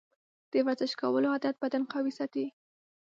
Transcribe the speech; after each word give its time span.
د 0.51 0.53
ورزش 0.65 0.91
کولو 1.01 1.27
عادت 1.33 1.55
بدن 1.63 1.83
قوي 1.93 2.11
ساتي. 2.19 2.45